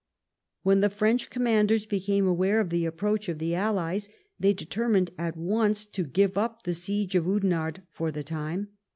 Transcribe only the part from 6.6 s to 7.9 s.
the siege of Ondenarde